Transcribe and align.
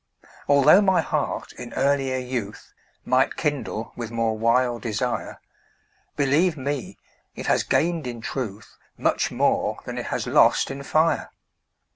Altho' 0.49 0.81
my 0.81 0.99
heart 1.01 1.53
in 1.53 1.73
earlier 1.73 2.17
youth 2.17 2.73
Might 3.05 3.35
kindle 3.35 3.93
with 3.95 4.09
more 4.09 4.35
wild 4.35 4.81
desire, 4.81 5.39
Believe 6.15 6.57
me, 6.57 6.97
it 7.35 7.45
has 7.45 7.61
gained 7.61 8.07
in 8.07 8.19
truth 8.19 8.79
Much 8.97 9.29
more 9.31 9.77
than 9.85 9.99
it 9.99 10.07
has 10.07 10.25
lost 10.25 10.71
in 10.71 10.81
fire. 10.81 11.29